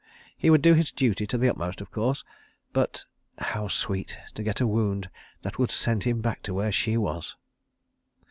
[0.35, 2.23] He would do his duty to the utmost, of course,
[2.73, 5.11] but—how sweet to get a wound
[5.43, 7.35] that would send him back to where she was!